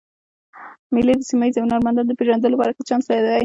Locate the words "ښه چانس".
2.77-3.05